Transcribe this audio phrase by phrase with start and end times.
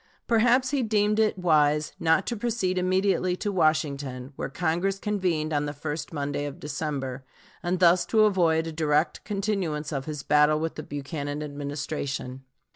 [0.25, 5.67] Perhaps he deemed it wise not to proceed immediately to Washington, where Congress convened on
[5.67, 7.23] the first Monday of December,
[7.61, 12.43] and thus to avoid a direct continuance of his battle with the Buchanan Administration.